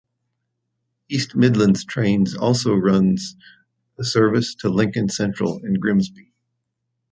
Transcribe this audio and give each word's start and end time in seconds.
East 1.09 1.35
Midlands 1.35 1.85
Trains 1.85 2.35
also 2.35 2.73
runs 2.73 3.35
a 3.99 4.03
service 4.03 4.55
to 4.55 4.67
Lincoln 4.69 5.09
Central 5.09 5.59
and 5.63 5.79
Grimsby. 5.79 6.33